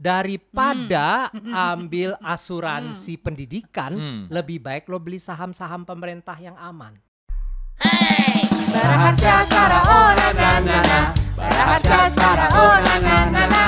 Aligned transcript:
daripada 0.00 1.28
ambil 1.46 2.16
asuransi 2.18 3.20
pendidikan, 3.20 3.92
Hmm. 3.92 4.22
lebih 4.32 4.64
baik 4.64 4.88
lo 4.88 4.96
beli 4.96 5.20
saham-saham 5.20 5.84
pemerintah 5.84 6.34
yang 6.34 6.56
aman. 6.56 6.96
Baraharja 8.70 9.44
Sara 9.44 9.80
oh 9.82 10.08
na 10.14 10.28
na 10.30 10.50
na 10.62 11.00
Baraharja 11.32 12.12
Sara 12.12 12.46
oh 12.52 12.76
na 12.78 13.18
na 13.32 13.64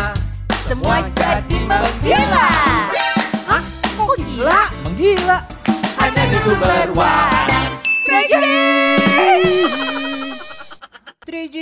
Semua 0.62 1.00
jadi 1.10 1.58
menggila 1.64 2.48
Hah? 3.48 3.62
Kok 3.92 4.14
gila? 4.14 4.62
Menggila. 4.84 5.38
Hanya 5.98 6.22
di 6.28 6.38
sumber 6.38 6.88
waras 6.94 7.66
Tragedi 8.04 8.60
3G. 11.24 11.56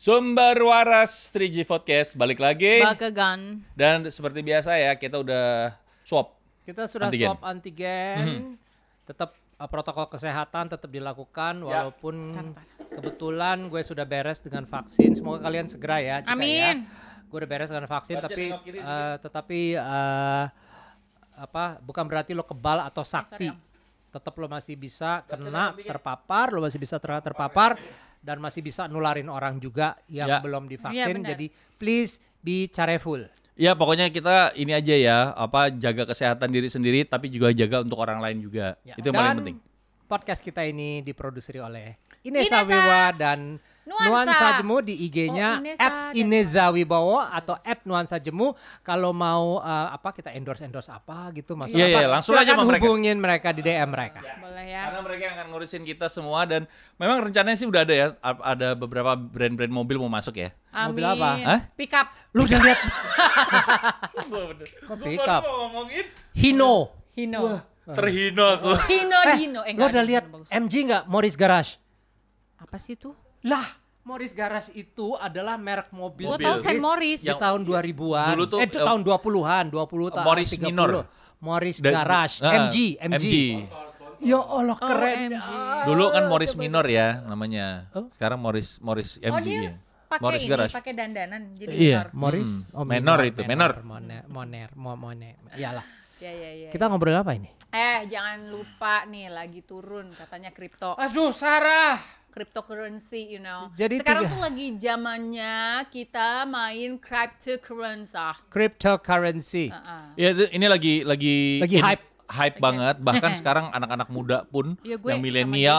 Sumber 0.00 0.56
waras 0.64 1.28
3G 1.28 1.68
Podcast 1.68 2.16
balik 2.16 2.40
lagi. 2.40 2.80
Bakegan. 2.80 3.60
Dan 3.76 4.08
seperti 4.08 4.40
biasa 4.40 4.80
ya, 4.80 4.96
kita 4.96 5.20
udah 5.20 5.76
swap. 6.00 6.40
Kita 6.64 6.88
sudah 6.88 7.12
Antigen. 7.12 7.28
swab 7.28 7.44
antigen. 7.44 8.56
Tetap 9.04 9.36
uh, 9.60 9.68
protokol 9.68 10.08
kesehatan 10.08 10.72
tetap 10.72 10.88
dilakukan 10.88 11.60
walaupun 11.60 12.32
kebetulan 12.96 13.68
gue 13.68 13.84
sudah 13.84 14.08
beres 14.08 14.40
dengan 14.40 14.64
vaksin. 14.64 15.20
Semoga 15.20 15.44
kalian 15.44 15.68
segera 15.68 16.00
ya. 16.00 16.24
juga 16.24 16.32
Amin. 16.32 16.88
Ya. 16.88 17.28
Gue 17.28 17.36
udah 17.44 17.50
beres 17.52 17.68
dengan 17.68 17.84
vaksin 17.84 18.16
Baca 18.16 18.24
tapi 18.24 18.44
uh, 18.80 19.16
tetapi 19.20 19.60
uh, 19.76 20.44
apa 21.44 21.76
bukan 21.84 22.08
berarti 22.08 22.32
lo 22.32 22.48
kebal 22.48 22.88
atau 22.88 23.04
sakti. 23.04 23.52
sorry, 23.52 23.68
Tetap 24.16 24.32
lo 24.32 24.48
masih 24.48 24.80
bisa 24.80 25.28
kena 25.28 25.76
terpapar, 25.76 26.56
lo 26.56 26.64
masih 26.64 26.80
bisa 26.80 26.96
ter- 26.96 27.20
terpapar 27.20 27.76
dan 28.20 28.36
masih 28.36 28.60
bisa 28.60 28.84
nularin 28.84 29.26
orang 29.26 29.56
juga 29.56 29.96
yang 30.06 30.28
Ya. 30.28 30.38
belum 30.38 30.64
divaksin. 30.66 31.16
benar. 31.16 31.32
Jadi 31.32 31.46
please 31.74 32.12
be 32.38 32.66
careful. 32.66 33.20
Ya 33.54 33.72
pokoknya 33.72 34.08
kita 34.08 34.54
ini 34.54 34.72
aja 34.72 34.94
ya, 34.94 35.18
apa 35.30 35.68
jaga 35.70 36.04
kesehatan 36.04 36.48
diri 36.48 36.66
sendiri 36.66 37.04
tapi 37.04 37.28
juga 37.28 37.50
jaga 37.50 37.80
untuk 37.80 37.98
orang 37.98 38.16
lain 38.18 38.40
juga. 38.40 38.76
Ya. 38.80 38.94
Itu 38.94 39.08
yang 39.08 39.14
paling 39.14 39.28
Dan 39.28 39.38
penting. 39.38 39.58
Podcast 40.06 40.40
kita 40.40 40.64
ini 40.64 41.00
diproduksi 41.00 41.54
oleh 41.54 41.94
Inesa, 42.22 42.60
Inesa. 42.60 42.66
Wiwa 42.66 43.02
dan 43.14 43.38
Nuansa. 43.80 44.06
Nuansa 44.06 44.46
Jemu 44.58 44.76
di 44.82 44.94
IG-nya 45.00 45.48
Oh, 45.52 45.62
Inesa 45.62 45.80
at 45.80 45.92
dan 45.92 46.14
Ineza 46.16 46.64
Wibowo 46.68 47.18
atau 47.18 47.54
at 47.56 47.80
Nuansa 47.84 48.18
Jemu. 48.18 48.52
Kalau 48.80 49.10
mau 49.10 49.58
uh, 49.58 49.88
apa 49.88 50.10
kita 50.10 50.30
endorse 50.30 50.62
endorse 50.62 50.90
apa 50.90 51.30
gitu 51.30 51.54
maksudnya 51.54 51.84
Iya, 51.84 51.94
apa? 51.94 52.00
iya, 52.00 52.08
langsung 52.10 52.34
aja 52.34 52.52
sama 52.52 52.66
mereka. 52.66 52.82
hubungin 52.82 53.16
mereka 53.16 53.48
di 53.50 53.62
DM 53.62 53.86
mereka. 53.88 54.18
Ya. 54.20 54.34
Karena 55.00 55.08
mereka 55.08 55.22
yang 55.24 55.34
akan 55.34 55.46
ngurusin 55.48 55.82
kita 55.82 56.06
semua 56.06 56.44
dan 56.44 56.68
memang 56.94 57.24
rencananya 57.24 57.56
sih 57.56 57.64
udah 57.64 57.80
ada 57.80 57.94
ya, 57.94 58.06
ada 58.20 58.76
beberapa 58.76 59.16
brand-brand 59.16 59.72
mobil 59.72 59.96
mau 59.96 60.12
masuk 60.12 60.36
ya. 60.36 60.52
Mobil 60.68 61.00
Amin. 61.00 61.16
apa? 61.16 61.30
Hah? 61.40 61.60
Pick 61.72 61.92
up. 61.96 62.12
Lu 62.30 62.44
udah 62.44 62.60
lihat 62.60 62.80
Kok 64.84 64.96
pick 65.00 65.24
up? 65.24 65.42
Hino? 66.36 66.92
Hino. 67.12 67.40
terhina 67.90 68.46
aku. 68.54 68.70
Hino 68.92 69.18
Eh, 69.20 69.34
Dino. 69.34 69.60
Eh, 69.62 69.72
enggak, 69.72 69.88
udah 69.90 70.04
lihat. 70.04 70.24
MG 70.52 70.74
nggak 70.84 71.02
Morris 71.08 71.34
Garage? 71.34 71.80
Apa 72.54 72.76
sih 72.76 72.92
itu? 72.94 73.16
Lah, 73.42 73.64
Morris 74.04 74.30
Garage 74.30 74.68
itu 74.74 75.16
adalah 75.16 75.56
merek 75.56 75.88
mobil. 75.90 76.28
Gua 76.28 76.36
Mobil. 76.36 76.44
tahu 76.44 76.56
Saint 76.60 76.76
Morris. 76.78 77.24
di 77.24 77.32
tahun 77.32 77.64
2000-an. 77.64 78.36
dulu 78.36 78.44
tuh, 78.46 78.58
eh, 78.60 78.68
itu 78.68 78.76
eh, 78.76 78.84
tahun 78.84 79.00
20-an, 79.00 79.64
20 79.66 79.80
tahun 80.12 80.26
Morris 80.28 80.50
30. 80.52 80.60
Minor. 80.62 80.90
Morris 81.40 81.80
Dan- 81.80 81.96
Garage, 81.96 82.34
Ah, 82.44 82.68
MG, 82.68 83.00
MG. 83.00 83.64
Ya 84.20 84.36
Allah 84.38 84.72
Oh, 84.72 84.84
keren. 84.84 85.32
Ah, 85.34 85.82
Dulu 85.82 86.10
kan 86.10 86.24
Morris 86.26 86.52
Minor 86.54 86.84
ya 86.84 87.20
namanya. 87.22 87.88
Oh. 87.90 88.06
Sekarang 88.10 88.36
Morris 88.36 88.76
Morris 88.78 89.16
MG. 89.16 89.30
Oh 89.30 89.40
dia 89.40 89.60
ya. 89.62 89.72
pakai 90.06 90.20
Morris 90.20 90.42
ini, 90.42 90.50
Garage. 90.50 90.74
pakai 90.74 90.92
dandanan 90.92 91.42
jadi 91.54 91.70
Iya. 91.70 91.98
minor. 92.02 92.08
Morris, 92.12 92.50
Hmm. 92.50 92.74
oh, 92.74 92.84
Menor 92.84 93.20
itu, 93.24 93.40
menor. 93.42 93.72
Moner, 93.80 94.22
moner, 94.26 94.68
mo- 94.74 94.98
moner. 94.98 95.34
Iyalah. 95.52 95.86
Ya 96.18 96.28
ya 96.30 96.50
ya. 96.58 96.68
Kita 96.68 96.84
ngobrol 96.84 97.14
apa 97.14 97.32
ini? 97.32 97.48
Eh, 97.70 98.04
jangan 98.06 98.50
lupa 98.50 99.06
nih 99.06 99.30
lagi 99.30 99.62
turun 99.62 100.10
katanya 100.10 100.50
kripto. 100.50 100.92
Aduh, 100.94 101.30
Sarah. 101.30 101.96
Cryptocurrency, 102.30 103.26
you 103.28 103.40
know. 103.40 103.70
Jadi 103.72 103.98
Sekarang 103.98 104.22
tiga- 104.22 104.30
tuh 104.30 104.40
lagi 104.40 104.66
zamannya 104.76 105.54
kita 105.88 106.42
main 106.44 106.94
cryptocurrency. 106.96 108.18
Cryptocurrency. 108.48 109.70
Heeh. 109.70 110.02
Ya 110.16 110.28
itu, 110.30 110.44
ini 110.48 110.66
lagi 110.66 110.94
lagi 111.02 111.58
Lagi 111.58 111.76
in- 111.76 111.84
hype. 111.84 112.04
Hype 112.30 112.56
banget. 112.56 112.96
Bahkan 112.98 113.32
sekarang 113.38 113.66
anak-anak 113.68 114.08
muda 114.08 114.38
pun 114.44 114.78
Iya, 114.80 114.96
gue 114.96 115.10
yang 115.10 115.20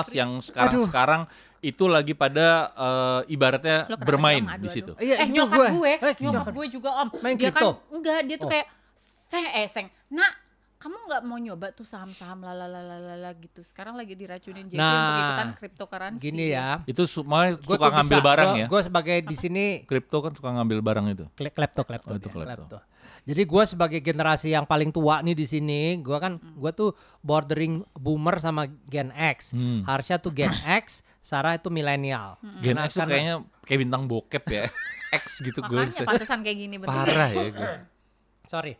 Jeffrey. 0.03 0.19
yang 0.19 0.31
sekarang-sekarang 0.37 1.21
itu 1.61 1.85
lagi 1.85 2.13
pada 2.13 2.47
eh, 2.69 3.21
ibaratnya 3.29 3.85
Lo 3.87 3.95
bermain 3.97 4.43
di 4.57 4.67
situ. 4.67 4.91
Iya, 4.97 5.15
eh 5.17 5.25
itu 5.25 5.37
nyokap 5.37 5.55
gue. 5.55 5.67
gue, 5.71 5.93
Eh, 5.93 6.13
nyokap 6.17 6.33
nyokap. 6.33 6.53
gue 6.53 6.65
juga 6.69 6.89
om. 6.97 7.07
Main 7.17 7.35
dia 7.35 7.47
kripto? 7.47 7.69
kan 7.71 7.73
enggak, 7.91 8.19
dia 8.25 8.35
tuh 8.35 8.45
Oh. 8.45 8.51
kayak 8.51 8.67
seng 8.95 9.45
eh 9.47 9.65
seng. 9.65 9.87
Nak, 10.09 10.31
kamu 10.81 10.97
nggak 11.05 11.21
mau 11.23 11.37
nyoba 11.37 11.69
tuh 11.69 11.85
saham-saham 11.85 12.41
lalalala 12.41 13.29
gitu. 13.37 13.61
Sekarang 13.61 13.93
lagi 13.93 14.17
diracunin 14.17 14.65
Jeffrey 14.65 14.81
Nah, 14.81 14.97
untuk 14.97 15.21
ikutan 15.21 15.49
cryptocurrency. 15.53 16.23
Gini 16.25 16.45
ya. 16.49 16.81
Itu 16.83 17.05
semua 17.05 17.53
Gue 17.53 17.77
suka 17.77 17.93
ngambil 17.93 18.19
barang 18.19 18.49
ya. 18.57 18.65
Gue 18.65 18.81
sebagai 18.81 19.17
di 19.21 19.35
sini 19.37 19.63
Kripto 19.85 20.17
kan 20.19 20.33
suka 20.33 20.49
ngambil 20.49 20.81
barang 20.81 21.05
itu. 21.07 21.25
Kle- 21.31 21.53
klepto 21.53 21.85
klepto 21.85 22.09
Oh, 22.09 22.17
itu 22.17 22.27
dia, 22.27 22.35
klepto. 22.35 22.77
Jadi 23.21 23.41
gue 23.45 23.63
sebagai 23.63 23.99
generasi 24.01 24.49
yang 24.49 24.65
paling 24.65 24.89
tua 24.89 25.21
nih 25.21 25.37
di 25.37 25.45
sini, 25.45 26.01
gue 26.01 26.17
kan 26.17 26.41
gue 26.41 26.71
tuh 26.73 26.89
bordering 27.21 27.85
boomer 27.93 28.41
sama 28.41 28.65
Gen 28.89 29.13
X. 29.13 29.53
Hmm. 29.53 29.85
Harsha 29.85 30.17
tuh 30.17 30.33
Gen 30.33 30.49
X, 30.81 31.05
Sarah 31.21 31.53
itu 31.53 31.69
milenial. 31.69 32.41
Gen 32.59 32.73
Nah, 32.73 32.89
X 32.89 32.97
tuh 32.97 33.05
kayaknya 33.05 33.45
kayak 33.61 33.79
bintang 33.79 34.09
bokep 34.09 34.43
ya. 34.49 34.65
X 35.21 35.45
gitu 35.45 35.61
gue. 35.61 35.85
Makanya 35.85 36.01
pantesan 36.01 36.41
kayak 36.41 36.57
gini 36.57 36.75
betul. 36.81 36.97
Parah 36.97 37.29
ya 37.29 37.47
gue. 37.47 37.69
Sorry. 38.49 38.73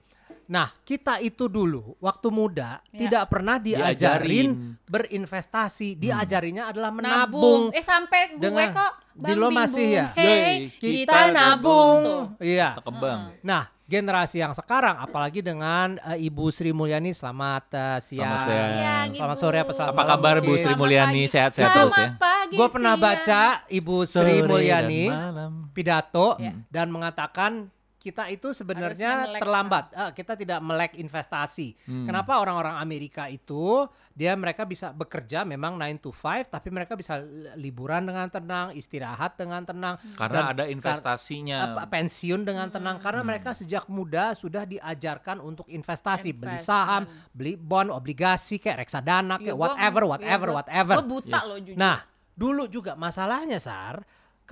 Nah, 0.51 0.67
kita 0.84 1.17
itu 1.17 1.47
dulu 1.47 1.95
waktu 1.97 2.28
muda 2.28 2.84
Ya. 2.91 3.00
tidak 3.00 3.23
pernah 3.25 3.56
diajarin 3.56 4.51
Diajarin. 4.51 4.84
berinvestasi. 4.84 5.95
Diajarinya 5.95 6.67
adalah 6.67 6.91
Nabung. 6.91 7.00
menabung. 7.00 7.62
Eh 7.72 7.79
sampai 7.79 8.35
gue 8.35 8.44
Dengan- 8.44 8.75
kok 8.75 8.94
di 9.13 9.31
lo 9.34 9.47
masih 9.47 9.88
ya? 9.94 10.07
Hey, 10.11 10.67
kita, 10.75 11.07
kita 11.07 11.19
nabung. 11.31 12.35
Iya. 12.38 12.75
Kebang. 12.78 13.40
Nah, 13.41 13.63
generasi 13.85 14.40
yang 14.40 14.51
sekarang 14.51 14.95
apalagi 14.97 15.40
dengan 15.40 15.95
eh, 16.06 16.19
Ibu 16.22 16.47
Sri 16.47 16.72
Mulyani 16.72 17.11
selamat 17.11 17.66
eh, 17.72 17.97
siang. 18.01 18.23
Selamat 18.23 18.44
siang. 18.45 18.72
Siang, 18.72 19.07
Selamat 19.16 19.35
Ibu. 19.35 19.41
sore 19.41 19.57
apa 19.57 19.72
selamat 19.72 19.94
Apa 19.94 20.03
kabar 20.06 20.35
Bu. 20.40 20.53
Sri 20.56 20.73
Mulyani? 20.75 21.23
Sehat-sehat 21.25 21.72
terus 21.73 21.95
ya. 21.95 22.09
Gue 22.50 22.67
pernah 22.67 22.95
baca 22.95 23.41
Ibu 23.67 24.03
Sri 24.03 24.19
Sore 24.19 24.35
dan 24.38 24.50
Mulyani 24.50 25.03
malam. 25.07 25.51
pidato 25.72 26.35
Ya. 26.38 26.51
dan 26.67 26.88
mengatakan 26.88 27.72
kita 28.01 28.25
itu 28.28 28.50
sebenarnya 28.50 29.38
terlambat. 29.38 29.85
Eh, 29.94 30.12
kita 30.12 30.34
tidak 30.34 30.57
melek 30.59 30.97
investasi. 30.97 31.78
Hmm. 31.85 32.03
Kenapa 32.03 32.35
orang-orang 32.35 32.75
Amerika 32.75 33.29
itu 33.29 33.85
dia 34.12 34.34
mereka 34.34 34.66
bisa 34.66 34.89
bekerja 34.89 35.45
memang 35.45 35.78
9 35.78 35.95
to 36.00 36.09
5 36.09 36.50
tapi 36.50 36.67
mereka 36.67 36.94
bisa 36.94 37.16
li- 37.16 37.61
liburan 37.61 38.01
dengan 38.03 38.25
tenang, 38.28 38.73
istirahat 38.73 39.38
dengan 39.38 39.61
tenang 39.61 39.95
Karena 40.13 40.34
dan 40.35 40.45
ada 40.51 40.63
kar- 40.63 40.73
investasinya. 40.73 41.59
apa, 41.63 41.81
pensiun 41.88 42.41
dengan 42.41 42.67
tenang 42.67 42.97
karena 42.97 43.22
Hmm. 43.22 43.29
mereka 43.29 43.53
sejak 43.53 43.85
muda 43.88 44.34
sudah 44.34 44.66
diajarkan 44.66 45.38
untuk 45.38 45.69
investasi, 45.69 46.34
beli 46.34 46.57
Investment. 46.57 46.66
saham, 46.66 47.03
beli 47.31 47.53
bond, 47.53 47.88
obligasi 47.88 48.57
kayak 48.57 48.81
reksadana 48.81 49.38
Ya, 49.38 49.45
kayak 49.45 49.56
gua- 49.56 49.63
whatever, 49.72 50.01
ya, 50.01 50.09
whatever, 50.09 50.47
gua- 50.47 50.57
whatever. 50.57 50.95
Gua 50.97 51.06
buta 51.07 51.38
Yes. 51.38 51.45
loh 51.45 51.59
jujur. 51.59 51.78
Nah, 51.78 51.97
dulu 52.34 52.63
juga 52.66 52.91
masalahnya 52.95 53.61
Sar, 53.61 54.01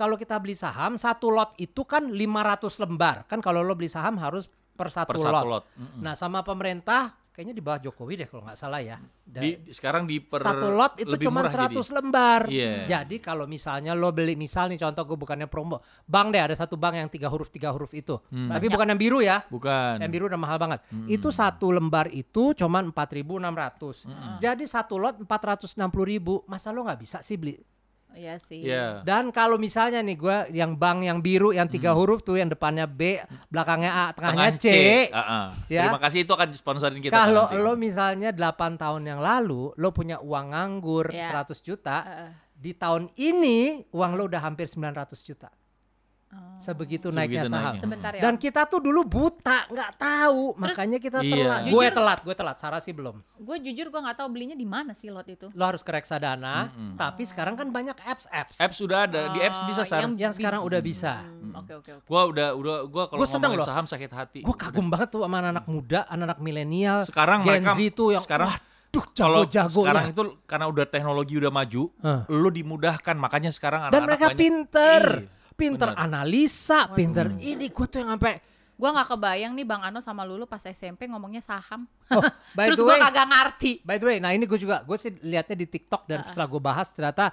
kalau 0.00 0.16
kita 0.16 0.40
beli 0.40 0.56
saham 0.56 0.96
satu 0.96 1.28
lot 1.28 1.52
itu 1.60 1.84
kan 1.84 2.08
500 2.08 2.80
lembar. 2.80 3.28
Kan 3.28 3.44
kalau 3.44 3.60
lo 3.60 3.76
beli 3.76 3.92
saham 3.92 4.16
harus 4.16 4.48
per 4.72 4.88
satu, 4.88 5.12
Per 5.12 5.20
satu 5.20 5.28
lot. 5.28 5.44
lot. 5.44 5.64
Mm-mm. 5.76 6.00
Nah, 6.00 6.16
sama 6.16 6.40
pemerintah 6.40 7.20
kayaknya 7.30 7.52
di 7.52 7.60
bawah 7.60 7.80
Jokowi 7.80 8.14
deh 8.16 8.26
kalau 8.26 8.42
nggak 8.42 8.56
salah 8.56 8.80
ya. 8.80 8.96
Da- 9.22 9.40
Di, 9.40 9.70
sekarang 9.70 10.04
di 10.04 10.18
per 10.18 10.40
satu 10.40 10.72
lot 10.72 10.96
itu 10.96 11.14
cuma 11.20 11.44
murah 11.44 11.52
100 11.52 11.76
jadi. 11.78 11.92
lembar. 11.92 12.40
Iya. 12.48 12.72
Jadi 12.90 13.16
kalau 13.20 13.44
misalnya 13.44 13.92
lo 13.92 14.08
beli 14.10 14.34
misal 14.34 14.68
nih 14.68 14.80
contoh 14.80 15.04
gue 15.04 15.18
bukannya 15.20 15.46
promo. 15.46 15.84
Bank 16.02 16.32
deh 16.32 16.42
ada 16.42 16.56
satu 16.56 16.74
bank 16.74 16.96
yang 16.96 17.08
tiga 17.08 17.28
huruf 17.28 17.48
tiga 17.48 17.68
huruf 17.70 17.92
itu. 17.92 18.16
Hmm. 18.28 18.48
Tapi 18.48 18.66
bukan 18.66 18.88
yang 18.88 18.98
biru 18.98 19.20
ya. 19.20 19.44
Bukan. 19.46 20.00
Yang 20.00 20.10
biru 20.10 20.24
udah 20.26 20.40
mahal 20.40 20.56
banget. 20.56 20.80
Itu 21.06 21.28
satu 21.28 21.70
lembar 21.70 22.08
itu 22.08 22.56
cuma 22.56 22.80
4.600. 22.80 24.40
Jadi 24.40 24.64
satu 24.64 24.96
lot 24.96 25.20
460.000. 25.20 26.44
Masa 26.44 26.72
lo 26.72 26.82
nggak 26.82 27.00
bisa 27.00 27.20
sih 27.20 27.36
beli? 27.36 27.56
Iya 28.14 28.36
sih. 28.42 28.66
Iya. 28.66 29.06
Dan 29.06 29.30
kalau 29.30 29.56
misalnya 29.56 30.02
nih 30.02 30.16
gue 30.18 30.36
yang 30.56 30.74
bank 30.74 31.06
yang 31.06 31.18
biru 31.22 31.54
yang 31.54 31.70
tiga 31.70 31.94
huruf 31.94 32.20
tuh 32.26 32.36
yang 32.40 32.50
depannya 32.50 32.84
B, 32.90 33.22
belakangnya 33.48 33.92
A, 33.92 34.06
tengahnya 34.10 34.50
Tengah 34.56 34.62
C. 34.62 34.66
Ah, 35.14 35.20
ah. 35.20 35.46
Ya. 35.70 35.86
Terima 35.86 36.00
kasih 36.02 36.18
itu 36.26 36.32
akan 36.34 36.48
sponsorin 36.56 36.98
kita. 36.98 37.14
Kalau 37.14 37.46
lo 37.54 37.72
misalnya 37.78 38.34
8 38.34 38.80
tahun 38.80 39.02
yang 39.06 39.20
lalu 39.22 39.70
lo 39.76 39.88
punya 39.94 40.18
uang 40.18 40.52
nganggur 40.54 41.12
Ya. 41.14 41.30
100 41.30 41.60
juta, 41.62 41.96
Heeh. 42.02 42.30
di 42.54 42.72
tahun 42.74 43.10
ini 43.18 43.88
uang 43.94 44.12
lo 44.18 44.26
udah 44.26 44.40
hampir 44.42 44.66
900 44.66 45.20
juta. 45.22 45.50
Sebegitu 46.56 47.08
Sebegitu 47.08 47.08
naiknya 47.10 47.42
saham. 47.42 47.56
naiknya. 47.72 47.80
Sebentar 47.80 48.10
ya. 48.12 48.20
Dan 48.20 48.34
kita 48.36 48.62
tuh 48.64 48.78
dulu 48.78 49.00
buta, 49.02 49.64
nggak 49.66 49.90
tahu. 49.96 50.42
Makanya 50.54 50.98
kita 50.98 51.18
Iya. 51.18 51.32
telat. 51.32 51.60
Jujur- 51.62 51.72
Gue 51.74 51.86
telat, 51.90 52.18
gue 52.20 52.34
telat. 52.34 52.56
Sarah 52.56 52.78
sih 52.78 52.92
belum. 52.92 53.16
gue 53.40 53.56
jujur 53.62 53.86
gue 53.88 54.00
nggak 54.00 54.14
tahu 54.14 54.28
belinya 54.28 54.52
di 54.52 54.62
mana 54.64 54.92
sih 54.92 55.08
lot 55.08 55.24
itu. 55.24 55.48
Lo 55.50 55.64
harus 55.64 55.80
ke 55.80 55.90
reksadana, 55.90 56.68
tapi 56.94 57.24
sekarang 57.24 57.56
kan 57.56 57.66
banyak 57.66 57.96
apps-apps. 57.98 58.56
Apps 58.58 58.76
sudah 58.76 59.04
ada 59.04 59.32
di 59.32 59.40
apps 59.40 59.58
bisa 59.64 59.80
Oh, 59.80 59.88
sar. 59.88 60.00
yang 60.02 60.12
yang 60.14 60.30
sekarang 60.30 60.60
udah 60.60 60.80
bisa. 60.80 61.24
Hmm, 61.24 61.56
Oke 61.56 61.72
oke 61.74 61.90
oke. 61.94 62.06
Gua 62.06 62.22
udah 62.26 62.48
udah 62.52 62.76
gua 62.84 63.04
kalau 63.08 63.24
ngomongin 63.24 63.56
loh. 63.56 63.66
saham 63.66 63.86
sakit 63.86 64.10
hati. 64.10 64.40
Gue 64.40 64.54
kagum 64.54 64.86
banget 64.86 65.10
tuh 65.10 65.24
sama 65.24 65.40
anak-anak 65.40 65.66
muda, 65.66 66.04
anak-anak 66.06 66.38
milenial, 66.38 66.98
sekarang 67.02 67.40
Gen 67.40 67.58
mereka 67.58 67.72
Z 67.72 67.80
tuh 67.90 68.08
yang 68.12 68.22
sekarang 68.22 68.48
waduh 68.50 69.06
kalau 69.10 69.42
jago-jago 69.44 69.80
sekarang 69.82 70.04
ya. 70.04 70.12
itu 70.12 70.22
karena 70.44 70.66
udah 70.68 70.84
teknologi 70.84 71.34
udah 71.36 71.50
maju, 71.50 71.82
Hah. 71.98 72.20
lu 72.28 72.48
dimudahkan 72.50 73.16
makanya 73.16 73.48
sekarang 73.48 73.80
Dan 73.82 73.88
anak-anak 73.88 74.06
mereka 74.06 74.26
banyak- 74.28 74.38
pinter, 74.38 75.02
Iya, 75.16 75.39
pinter 75.60 75.88
bener. 75.92 76.00
analisa, 76.00 76.88
pinter 76.90 77.26
ini. 77.36 77.68
Gue 77.68 77.84
tuh 77.84 78.00
yang 78.00 78.16
sampai 78.16 78.40
Gue 78.74 78.88
nggak 78.88 79.12
kebayang 79.12 79.52
nih 79.52 79.66
Bang 79.68 79.84
Ano 79.84 80.00
sama 80.00 80.24
Lulu 80.24 80.48
pas 80.48 80.64
SMP 80.64 81.04
ngomongnya 81.04 81.44
saham. 81.44 81.84
Oh, 82.08 82.24
by 82.56 82.72
Terus 82.72 82.80
gue 82.80 82.96
kagak 82.96 83.28
ngerti. 83.28 83.72
by 83.84 84.00
the 84.00 84.06
way, 84.06 84.16
nah 84.16 84.32
ini 84.32 84.48
gue 84.48 84.56
juga, 84.56 84.80
gue 84.80 84.96
sih 84.96 85.12
lihatnya 85.20 85.52
di 85.54 85.68
TikTok 85.68 86.08
dan 86.08 86.24
setelah 86.24 86.48
gue 86.48 86.56
bahas 86.58 86.88
ternyata 86.88 87.28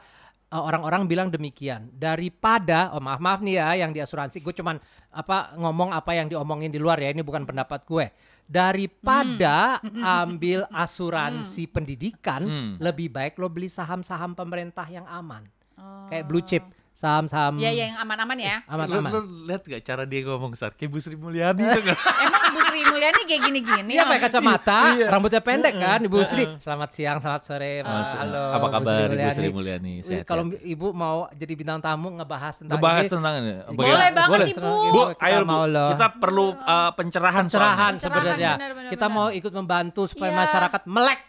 uh, 0.51 0.59
orang-orang 0.59 1.07
bilang 1.07 1.31
demikian. 1.31 1.87
Daripada, 1.89 2.91
oh 2.91 2.99
maaf 2.99 3.23
maaf 3.23 3.39
nih 3.39 3.63
ya, 3.63 3.79
yang 3.79 3.95
di 3.95 4.03
asuransi, 4.03 4.43
gue 4.43 4.51
cuman 4.51 4.75
apa 5.07 5.55
ngomong 5.55 5.95
apa 5.95 6.11
yang 6.13 6.27
diomongin 6.27 6.67
di 6.67 6.83
luar 6.83 6.99
ya, 6.99 7.15
ini 7.15 7.23
bukan 7.23 7.47
pendapat 7.47 7.79
gue. 7.87 8.11
Daripada 8.43 9.79
ambil 10.19 10.67
asuransi 10.67 11.63
pendidikan, 11.65 12.43
Hmm. 12.43 12.73
lebih 12.77 13.07
baik 13.07 13.39
lo 13.39 13.47
beli 13.47 13.67
saham-saham 13.67 14.33
pemerintah 14.33 14.83
yang 14.85 15.07
aman, 15.07 15.47
Oh. 15.79 16.11
kayak 16.11 16.27
blue 16.27 16.41
chip, 16.41 16.67
saham-saham 16.97 17.53
Ya 17.57 17.69
ya 17.69 17.87
yang 17.87 17.97
aman-aman 17.99 18.33
ya. 18.35 18.65
Lu, 18.65 18.73
aman-aman. 18.73 19.09
lu 19.13 19.19
lihat 19.45 19.61
gak 19.63 19.81
cara 19.83 20.03
dia 20.03 20.25
ngomong 20.25 20.51
sar 20.51 20.73
kayak 20.73 20.89
Bu 20.89 20.97
Sri 20.97 21.13
Mulyani 21.13 21.61
tuh 21.61 21.81
kan? 21.85 21.93
Emang 21.93 22.41
Bu 22.49 22.59
Sri 22.63 22.81
Mulyani 22.83 23.21
kayak 23.23 23.41
gini-gini. 23.43 23.91
Iya 23.93 24.03
pakai 24.03 24.21
kacamata, 24.23 24.79
Iya. 24.91 25.05
rambutnya 25.07 25.37
pendek 25.39 25.73
kan 25.75 25.99
Ibu 26.01 26.17
Sri. 26.23 26.43
Selamat 26.57 26.89
siang, 26.89 27.17
selamat 27.17 27.41
sore. 27.43 27.73
Mas. 27.79 28.09
Halo. 28.11 28.43
Apa 28.51 28.67
kabar 28.71 29.07
Ibu. 29.07 29.29
Sri 29.31 29.47
Mulyani? 29.51 29.93
Sehat, 30.01 30.25
Kalau. 30.25 30.49
Ibu 30.49 30.87
mau 30.91 31.29
jadi 31.31 31.53
bintang 31.53 31.77
tamu 31.79 32.09
ngebahas 32.11 32.53
tentang 32.57 32.75
Ngebahas 32.75 33.03
ini. 33.03 33.11
tentang 33.11 33.33
ini. 33.37 33.53
Boleh 33.71 34.09
banget, 34.11 34.29
Boleh. 34.33 34.47
Ibu. 34.49 34.71
Bu, 34.89 35.01
Kita 35.13 35.21
ayo 35.23 35.37
Bu. 35.39 35.57
Kita 35.93 36.07
perlu 36.17 36.45
uh, 36.49 36.91
pencerahan 36.91 37.45
Pencerahan 37.45 37.93
sebenarnya. 37.95 38.51
benar, 38.57 38.71
benar, 38.73 38.89
Kita 38.89 39.05
mau 39.07 39.29
ikut 39.29 39.53
membantu 39.53 40.09
supaya 40.09 40.29
Iya. 40.29 40.39
masyarakat 40.39 40.81
melek 40.87 41.19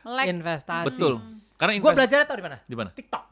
Melek. 0.00 0.24
investasi. 0.30 0.86
Betul. 0.88 1.12
Karena 1.58 1.72
Gue 1.72 1.82
invest- 1.82 1.96
belajarnya 1.98 2.24
tau 2.24 2.36
di 2.36 2.44
mana? 2.44 2.56
di 2.62 2.76
mana? 2.76 2.90
TikTok. 2.94 3.22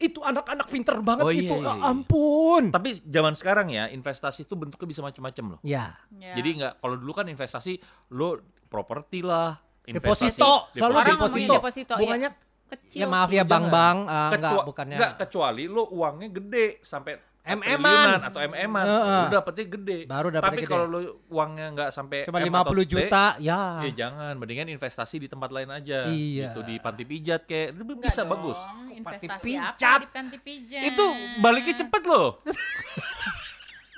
Itu 0.00 0.18
anak-anak 0.18 0.66
pinter 0.66 0.96
banget 0.98 1.22
Oh, 1.22 1.30
iya, 1.30 1.44
itu. 1.44 1.54
iya, 1.54 1.60
Ya 1.62 1.74
iya. 1.76 1.84
ampun. 1.86 2.62
Tapi 2.72 2.88
zaman 2.98 3.34
sekarang 3.34 3.68
ya 3.68 3.84
investasi 3.86 4.42
itu 4.42 4.56
bentuknya 4.56 4.88
bisa 4.88 5.00
macam-macam 5.00 5.44
loh. 5.54 5.60
Ya. 5.60 6.00
Ya. 6.16 6.32
Jadi 6.34 6.56
nggak 6.56 6.72
kalau 6.78 6.96
dulu 6.96 7.12
kan 7.12 7.28
investasi 7.28 7.76
lo 8.10 8.40
properti 8.66 9.20
lah, 9.20 9.60
investasi 9.84 10.32
Deposito, 10.32 10.52
selalu 10.72 10.94
deposito. 11.04 11.52
deposito, 11.52 11.94
iya. 11.94 12.00
Bunganya 12.00 12.30
Kecil 12.66 12.98
ya 12.98 13.06
maaf 13.06 13.26
sih. 13.26 13.34
ya 13.34 13.42
bang-bang, 13.44 13.96
enggak 14.06 14.30
Kecua- 14.46 14.64
bukannya. 14.64 14.96
nggak, 14.96 15.12
kecuali 15.18 15.64
lo 15.66 15.90
uangnya 15.90 16.28
gede 16.30 16.66
sampai 16.80 17.18
MM-an. 17.40 18.20
atau 18.20 18.40
MM-an, 18.44 18.84
Heeh. 18.84 19.20
lo 19.24 19.32
dapetnya 19.32 19.64
gede. 19.72 19.98
Baru 20.04 20.28
dapetnya 20.28 20.60
Tapi 20.60 20.68
kalau 20.68 20.86
lo 20.86 21.00
uangnya 21.32 21.66
nggak 21.72 21.90
sampai 21.90 22.18
Cuma 22.28 22.38
M 22.38 22.52
50 22.52 22.60
atau 22.60 22.74
T, 22.76 22.84
juta, 22.84 23.26
ya. 23.40 23.80
Ya 23.80 23.90
jangan, 23.96 24.34
mendingan 24.36 24.68
investasi 24.68 25.16
di 25.24 25.28
tempat 25.28 25.48
lain 25.48 25.72
aja. 25.72 26.04
Iya. 26.06 26.52
Gitu 26.52 26.60
di 26.68 26.76
panti 26.78 27.04
pijat 27.08 27.48
kayak 27.48 27.74
itu 27.74 27.82
Enggak 27.82 28.12
bisa 28.12 28.20
dong, 28.22 28.30
bagus. 28.36 28.58
Investasi 28.92 29.40
pijat. 29.40 29.72
apa 29.72 29.98
di 30.04 30.08
panti 30.12 30.36
pijat? 30.38 30.84
Itu 30.84 31.06
baliknya 31.40 31.74
cepet 31.80 32.02
loh. 32.04 32.28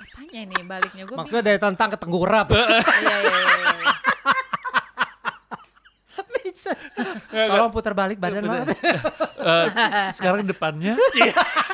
Apanya 0.01 0.41
nih 0.47 0.61
baliknya 0.63 1.03
gue 1.03 1.15
Maksudnya 1.19 1.43
dari 1.43 1.59
tentang 1.59 1.89
ke 1.91 1.97
tenggurap. 1.99 2.47
Iya 2.47 2.79
iya 3.03 3.17
iya. 3.19 3.43
iya. 3.75 3.91
Tolong 7.33 7.73
putar 7.73 7.91
balik 7.97 8.21
badan 8.21 8.45
mas. 8.45 8.71
Eh, 9.43 9.67
sekarang 10.15 10.47
depannya. 10.47 10.95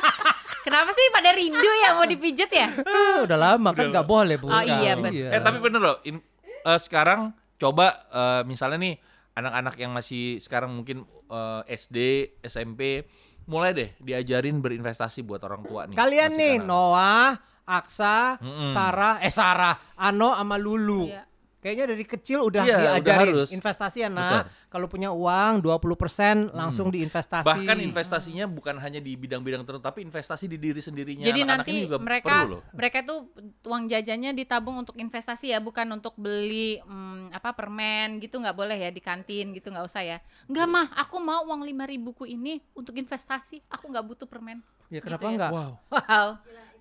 Kenapa 0.70 0.90
sih 0.94 1.06
pada 1.10 1.30
rindu 1.34 1.70
ya 1.82 1.88
mau 1.92 2.06
dipijat 2.06 2.46
ya? 2.48 2.68
Ah, 2.80 3.26
Udah 3.26 3.34
lama 3.36 3.74
kan 3.74 3.90
nggak 3.90 4.06
boleh 4.06 4.38
bu. 4.38 4.46
Oh, 4.46 4.62
iya, 4.62 4.94
betul. 4.94 5.26
Eh 5.26 5.40
tapi 5.42 5.58
bener 5.58 5.80
loh. 5.80 5.98
in- 6.02 6.22
eh, 6.46 6.78
sekarang 6.78 7.34
coba 7.58 8.06
eh, 8.06 8.42
misalnya 8.46 8.78
nih 8.78 8.94
anak-anak 9.32 9.74
yang 9.76 9.90
masih 9.90 10.38
sekarang 10.38 10.70
mungkin 10.70 11.02
eh, 11.26 11.62
SD, 11.68 11.98
SMP, 12.40 13.02
mulai 13.44 13.74
deh 13.74 13.90
diajarin 13.98 14.62
berinvestasi 14.62 15.26
buat 15.26 15.42
orang 15.42 15.66
tua 15.66 15.90
nih. 15.90 15.96
Kalian 15.98 16.30
nih 16.32 16.52
anak. 16.62 16.66
Noah, 16.66 17.28
Aksa, 17.66 18.38
Mm-mm. 18.38 18.70
Sarah, 18.70 19.18
eh 19.18 19.30
Sarah, 19.30 19.74
Ano 19.98 20.30
sama 20.32 20.54
Lulu. 20.54 21.06
Iya. 21.06 21.26
Kayaknya 21.60 21.92
dari 21.92 22.04
kecil 22.04 22.38
udah 22.40 22.64
Iya, 22.64 22.72
udah 22.72 22.92
diajarin 22.96 23.36
harus. 23.36 23.48
investasi 23.52 23.98
ya 24.00 24.08
nak. 24.08 24.48
Kalau 24.66 24.88
punya 24.88 25.12
uang 25.12 25.60
20% 25.60 26.48
langsung 26.50 26.88
diinvestasi. 26.88 27.44
Bahkan 27.44 27.76
investasinya 27.78 28.48
bukan 28.48 28.80
hanya 28.80 28.96
di 28.96 29.12
bidang-bidang 29.12 29.62
tertentu, 29.62 29.84
tapi 29.84 30.00
investasi 30.00 30.48
di 30.48 30.56
diri 30.56 30.80
sendirinya. 30.80 31.20
Jadi 31.20 31.44
anak-anak 31.44 31.60
nanti 31.60 31.70
ini 31.70 31.80
juga 31.84 31.96
mereka 32.00 32.32
perlu 32.40 32.48
loh. 32.48 32.60
mereka 32.72 32.98
tuh 33.04 33.18
uang 33.62 33.84
jajannya 33.86 34.32
ditabung 34.32 34.80
untuk 34.80 34.96
investasi 34.96 35.52
ya, 35.52 35.60
bukan 35.60 35.84
untuk 35.92 36.16
beli 36.16 36.80
mm, 36.80 37.36
apa 37.36 37.52
permen 37.52 38.16
gitu 38.18 38.40
nggak 38.40 38.56
boleh 38.56 38.76
ya 38.76 38.88
di 38.88 38.98
kantin 38.98 39.52
gitu 39.52 39.68
nggak 39.68 39.84
usah 39.84 40.00
ya. 40.00 40.18
Enggak 40.48 40.64
mah, 40.64 40.88
aku 40.96 41.20
mau 41.20 41.44
uang 41.44 41.60
lima 41.60 41.84
ribuku 41.84 42.24
ini 42.24 42.64
untuk 42.72 42.96
investasi. 42.96 43.60
Aku 43.68 43.84
nggak 43.86 44.02
butuh 44.02 44.24
permen. 44.24 44.64
Ya 44.88 44.98
kenapa 44.98 45.22
Gitu 45.22 45.28
ya. 45.28 45.34
enggak? 45.36 45.50
Wow. 45.52 45.72
Wow. 45.92 46.28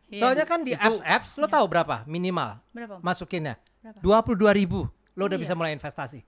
Iya. 0.10 0.20
Soalnya 0.20 0.46
kan 0.46 0.66
di 0.66 0.74
apps-apps 0.74 1.38
lo 1.38 1.46
tahu 1.46 1.66
berapa 1.70 2.02
minimal 2.04 2.58
berapa? 2.74 2.98
masukinnya? 3.00 3.62
Berapa? 4.02 4.34
22 4.34 4.60
ribu. 4.60 4.90
Lo 5.14 5.30
udah 5.30 5.38
Iya. 5.38 5.44
bisa 5.46 5.54
mulai 5.54 5.72
investasi. 5.72 6.26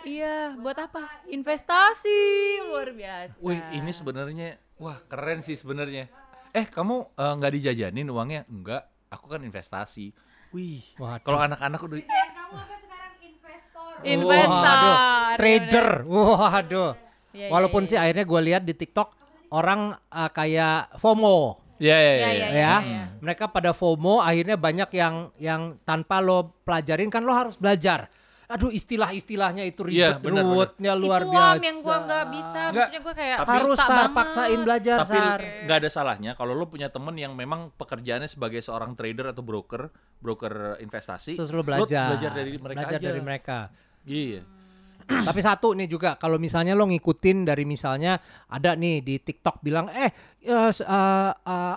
Iya, 0.00 0.56
buat 0.56 0.80
apa? 0.80 1.04
Investasi 1.28 2.16
luar 2.64 2.88
biasa. 2.88 3.36
Wih, 3.36 3.60
ini 3.76 3.92
sebenarnya 3.92 4.56
wah 4.80 4.96
keren 5.04 5.44
sih 5.44 5.60
sebenarnya. 5.60 6.08
Eh, 6.50 6.64
kamu 6.64 7.12
eh, 7.14 7.32
nggak 7.36 7.52
dijajanin 7.52 8.08
uangnya? 8.08 8.48
Enggak, 8.48 8.88
aku 9.12 9.28
kan 9.28 9.44
investasi. 9.44 10.16
Wih, 10.50 10.80
Waduh. 10.96 11.20
kalau 11.20 11.38
anak-anak 11.38 11.80
udah 11.84 12.00
kamu 12.00 12.54
apa 12.56 12.76
sekarang 12.80 13.12
investor? 13.20 13.92
Investor. 14.00 14.56
Waduh, 14.56 14.96
Iya, 14.96 15.36
trader. 15.36 15.88
Waduh. 16.08 16.90
Iya, 17.30 17.36
iya, 17.36 17.46
Walaupun 17.52 17.82
iya, 17.84 17.88
sih 17.92 17.98
akhirnya 18.00 18.24
gue 18.24 18.40
lihat 18.40 18.62
di 18.64 18.74
TikTok 18.74 19.08
orang 19.50 19.80
uh, 20.08 20.30
kayak 20.30 20.94
FOMO 20.96 21.58
Ya, 21.76 21.96
ya, 21.96 22.12
ya. 22.12 22.12
Iya, 22.12 22.20
ya. 22.20 22.28
iya, 22.28 22.48
ya. 22.52 22.74
iya. 22.82 23.04
Mereka 23.18 23.48
pada 23.48 23.72
FOMO 23.72 24.20
akhirnya 24.20 24.54
banyak 24.54 24.90
yang 24.92 25.14
yang 25.36 25.62
tanpa 25.80 26.20
lo 26.20 26.52
pelajarin 26.60 27.08
kan 27.08 27.24
lo 27.24 27.32
harus 27.32 27.56
belajar. 27.56 28.12
Aduh 28.46 28.68
istilah-istilahnya 28.68 29.62
itu 29.62 29.86
Iya, 29.86 30.18
ribet, 30.18 30.20
benar, 30.20 30.42
benar. 30.42 30.44
ruwetnya 30.44 30.92
luar 30.92 31.22
itu 31.22 31.30
biasa. 31.30 31.54
om 31.56 31.62
yang 31.62 31.78
gua 31.80 31.96
nggak 32.02 32.24
bisa, 32.28 32.60
maksudnya 32.68 33.00
gua 33.00 33.14
kayak 33.14 33.36
tapi- 33.38 33.52
harus 33.54 33.78
Sar, 33.78 33.88
banget. 33.88 34.10
paksain 34.12 34.60
belajar 34.60 34.96
Tapi 34.98 35.16
Sar. 35.16 35.40
nggak 35.64 35.78
ada 35.78 35.88
salahnya 35.88 36.30
kalau 36.34 36.52
lo 36.52 36.66
punya 36.66 36.88
temen 36.90 37.14
yang 37.14 37.32
memang 37.32 37.70
pekerjaannya 37.72 38.26
sebagai 38.26 38.58
seorang 38.58 38.92
trader 38.92 39.30
atau 39.30 39.40
broker, 39.40 39.88
broker 40.18 40.54
investasi. 40.76 41.32
Terus 41.32 41.48
lo 41.48 41.62
belajar. 41.62 42.12
belajar 42.12 42.30
dari 42.34 42.50
mereka 42.52 42.76
Belajar 42.82 42.98
aja. 42.98 43.06
dari 43.08 43.20
mereka. 43.22 43.58
Iya. 44.04 44.42
Tapi 45.06 45.40
satu 45.40 45.72
nih 45.72 45.86
juga 45.86 46.14
kalau 46.14 46.36
misalnya 46.36 46.72
lo 46.72 46.84
ngikutin 46.84 47.44
dari 47.44 47.62
misalnya 47.62 48.18
ada 48.46 48.74
nih 48.74 49.00
di 49.00 49.16
TikTok 49.16 49.60
bilang 49.60 49.88
eh 49.88 50.10
eh, 50.40 50.72
eh, 50.72 51.32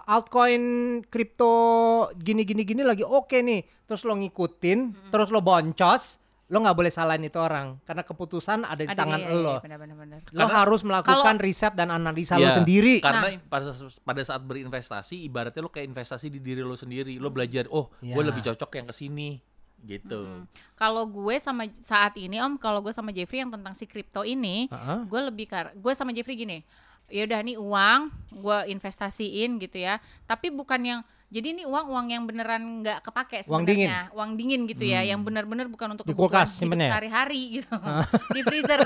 altcoin 0.06 0.64
kripto 1.08 1.54
gini 2.16 2.44
gini 2.44 2.64
gini 2.64 2.82
lagi 2.82 3.02
oke 3.02 3.40
nih. 3.40 3.62
Terus 3.84 4.04
lo 4.04 4.16
ngikutin, 4.16 5.12
terus 5.12 5.28
lo 5.30 5.40
boncos, 5.40 6.18
lo 6.48 6.58
nggak 6.58 6.74
boleh 6.74 6.88
salahin 6.88 7.24
itu 7.24 7.36
orang 7.36 7.84
karena 7.84 8.02
keputusan 8.02 8.64
ada 8.64 8.80
di 8.80 8.88
Ada, 8.88 8.96
tangan 8.96 9.20
iya, 9.20 9.30
iya, 9.30 9.38
lo. 9.38 9.56
benar-benar. 9.60 10.20
Lo 10.30 10.40
Karena- 10.40 10.56
harus 10.56 10.82
melakukan 10.82 11.20
kalau- 11.36 11.44
riset 11.44 11.74
dan 11.74 11.90
analisa 11.90 12.38
lo 12.38 12.48
Iya, 12.48 12.58
sendiri. 12.58 13.02
Karena 13.02 13.28
Nah. 13.28 13.44
pada 13.44 13.76
pada 14.02 14.22
saat 14.24 14.42
berinvestasi 14.42 15.20
ibaratnya 15.22 15.62
lo 15.62 15.70
kayak 15.70 15.88
investasi 15.90 16.30
di 16.30 16.40
diri 16.40 16.62
lo 16.62 16.74
sendiri. 16.74 17.20
Lo 17.20 17.30
belajar, 17.30 17.68
oh, 17.70 17.92
Iya. 18.00 18.16
gue 18.16 18.24
lebih 18.24 18.42
cocok 18.44 18.72
yang 18.74 18.88
ke 18.88 18.96
sini 18.96 19.30
gitu. 19.84 20.48
Kalau 20.74 21.04
gue 21.06 21.36
sama 21.38 21.64
saat 21.82 22.16
ini 22.16 22.40
om, 22.40 22.56
kalau 22.56 22.80
gue 22.80 22.90
sama 22.90 23.10
Jeffrey 23.10 23.40
yang 23.40 23.50
tentang 23.50 23.72
si 23.72 23.84
kripto 23.84 24.24
ini, 24.24 24.68
Heeh. 24.68 25.00
gue 25.04 25.22
lebih 25.24 25.46
kar, 25.46 25.72
gue 25.72 25.92
sama 25.92 26.10
Jeffrey 26.10 26.36
gini, 26.36 26.64
ya 27.08 27.24
udah 27.24 27.40
nih 27.40 27.56
uang, 27.56 28.00
gue 28.34 28.58
investasiin 28.70 29.60
gitu 29.60 29.78
ya, 29.78 29.98
tapi 30.24 30.50
bukan 30.50 30.80
yang 30.80 31.02
jadi 31.28 31.50
ini 31.50 31.66
uang 31.66 31.90
uang 31.90 32.08
yang 32.08 32.24
beneran 32.24 32.62
nggak 32.80 33.02
kepake 33.02 33.42
Uang 33.44 33.66
dingin. 33.66 33.90
sebenarnya, 33.90 34.14
uang 34.14 34.32
dingin 34.34 34.62
gitu 34.64 34.86
ya, 34.86 35.02
yang 35.02 35.20
benar-benar 35.20 35.66
bukan 35.66 35.98
untuk 35.98 36.06
Di 36.06 36.14
kebutuhan 36.14 36.46
kulkas 36.46 36.50
simpennya? 36.54 36.94
sehari-hari 36.94 37.42
gitu, 37.58 37.74
di 38.36 38.42
freezer. 38.42 38.82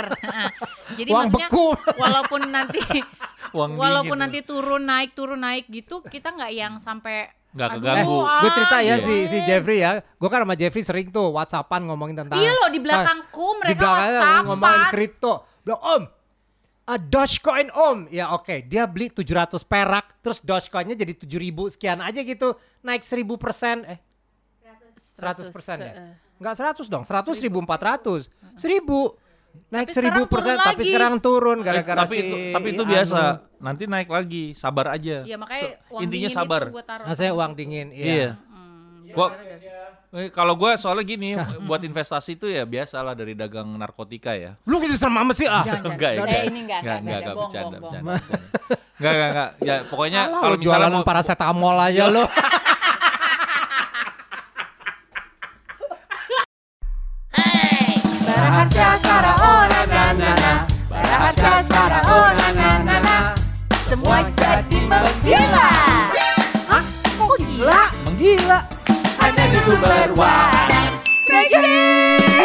Jadi 0.95 1.09
Uang 1.09 1.27
maksudnya 1.27 1.47
beku. 1.47 1.67
walaupun 1.93 2.41
nanti 2.47 2.79
Uang 3.55 3.75
walaupun 3.75 4.15
dingin. 4.15 4.31
nanti 4.31 4.39
turun 4.43 4.79
naik 4.81 5.11
turun 5.11 5.39
naik 5.39 5.67
gitu, 5.67 5.99
kita 6.01 6.31
nggak 6.31 6.51
yang 6.51 6.73
sampai 6.79 7.27
Nggak 7.57 7.69
keganggu. 7.73 8.17
ah, 8.21 8.39
gue 8.39 8.49
cerita 8.53 8.77
ya 8.79 8.95
gitu. 8.95 9.07
si 9.09 9.15
si 9.25 9.37
Jeffrey 9.43 9.81
ya. 9.81 9.91
Gue 10.13 10.29
kan 10.29 10.45
sama 10.45 10.53
Jeffrey 10.53 10.83
sering 10.85 11.07
tuh 11.09 11.33
WhatsAppan 11.33 11.81
ngomongin 11.83 12.15
tentang 12.15 12.37
Iya 12.37 12.53
loh 12.53 12.69
di 12.69 12.77
belakangku 12.77 13.47
di 13.49 13.57
mereka 13.59 13.81
belakangnya 13.81 14.13
WhatsAppan. 14.13 14.43
ngomongin 14.45 14.83
kripto. 14.93 15.33
Bilang, 15.65 15.81
"Om, 15.81 16.03
"Ah, 16.85 16.99
Dogecoin 17.01 17.67
om. 17.73 17.97
Ya 18.07 18.25
oke, 18.31 18.55
dia 18.63 18.85
beli 18.85 19.09
700 19.09 19.65
perak, 19.65 20.21
terus 20.21 20.39
Dogecoinnya 20.39 20.95
jadi 20.95 21.13
7000 21.17 21.67
sekian 21.67 21.99
aja 21.99 22.21
gitu. 22.21 22.53
Naik 22.79 23.01
1000 23.01 23.35
persen. 23.35 23.83
Eh, 23.83 23.99
100 25.17 25.49
persen 25.49 25.77
ya? 25.81 25.91
eh. 25.91 26.13
Enggak 26.37 26.53
100 26.53 26.85
dong, 26.85 27.01
100 27.01 27.41
1400. 27.41 28.29
1000. 28.55 29.17
Naik 29.67 29.91
1000 29.91 30.31
persen, 30.31 30.55
tapi 30.55 30.79
sekarang 30.81 31.19
turun 31.19 31.59
Eh, 31.59 31.63
gara-gara 31.65 32.03
tapi 32.03 32.15
si 32.15 32.23
itu 32.23 32.35
tapi 32.51 32.67
itu 32.71 32.81
anu. 32.81 32.91
biasa. 32.93 33.21
Nanti 33.57 33.83
naik 33.83 34.07
lagi, 34.07 34.43
sabar 34.53 34.95
aja. 34.95 35.27
Iya 35.27 35.35
makanya 35.35 35.75
uang 35.89 36.01
intinya 36.01 36.29
sabar. 36.31 36.61
Nah, 37.03 37.11
saya 37.11 37.31
uang 37.33 37.51
dingin. 37.51 37.91
Iya. 37.91 38.07
Iya. 38.07 38.29
Gua 39.11 39.27
eh, 40.13 40.29
kalau 40.29 40.55
gua 40.55 40.75
soalnya 40.75 41.03
gini, 41.03 41.35
buat 41.61 41.81
investasi 41.81 42.35
itu 42.35 42.47
ya 42.47 42.63
biasalah 42.63 43.11
dari 43.11 43.35
dagang 43.35 43.67
narkotika 43.75 44.31
ya. 44.31 44.55
Lu 44.63 44.79
gitu 44.79 44.95
sama 44.95 45.19
amat 45.21 45.35
sih 45.35 45.47
ah. 45.47 45.59
Jangan, 45.59 45.83
jangan. 45.83 45.91
Enggak 45.91 46.11
ya, 46.11 46.15
Eh, 46.15 46.23
enggak. 46.23 46.43
ini 46.45 46.59
enggak, 46.63 46.79
enggak, 46.79 46.97
enggak, 46.97 47.17
enggak, 47.19 47.35
bohong, 47.35 47.43
bercanda, 47.43 47.77
bercanda. 47.77 48.11
Enggak, 48.97 49.11
enggak, 49.11 49.29
enggak. 49.29 49.49
Ya 49.61 49.75
pokoknya 49.83 50.21
kalau 50.31 50.55
misalnya 50.55 50.89
mau 50.89 51.03
paracetamol 51.03 51.75
aja 51.77 52.03
lu. 52.07 52.23
Baraharsa 58.27 59.06
Sara 61.87 62.03
oh 62.03 62.29
na 62.35 62.47
na 62.51 62.69
na 62.83 62.95
na 62.99 63.15
Semua 63.87 64.19
jadi 64.35 64.75
menggila 64.91 65.71
Hah? 66.67 66.83
Kok 67.15 67.39
gila? 67.39 67.83
menggila. 68.03 68.59
Hanya 69.23 69.43
di 69.47 69.59
sumber 69.63 70.11
waras 70.19 70.99
Reggae 71.31 72.36